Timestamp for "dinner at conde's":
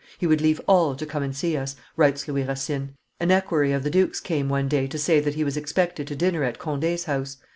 6.15-7.03